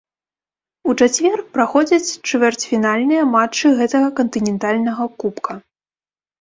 [0.87, 5.53] У чацвер праходзяць чвэрцьфінальныя матчы гэтага кантынентальнага кубка.